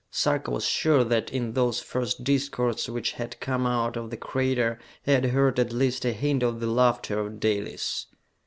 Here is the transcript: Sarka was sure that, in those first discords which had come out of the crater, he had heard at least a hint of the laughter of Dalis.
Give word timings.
Sarka 0.09 0.49
was 0.49 0.65
sure 0.65 1.03
that, 1.03 1.29
in 1.31 1.53
those 1.53 1.79
first 1.79 2.23
discords 2.23 2.89
which 2.89 3.11
had 3.11 3.39
come 3.39 3.67
out 3.67 3.95
of 3.95 4.09
the 4.09 4.17
crater, 4.17 4.79
he 5.03 5.11
had 5.11 5.25
heard 5.25 5.59
at 5.59 5.71
least 5.71 6.03
a 6.05 6.11
hint 6.11 6.41
of 6.41 6.59
the 6.59 6.65
laughter 6.65 7.19
of 7.19 7.39
Dalis. 7.39 8.07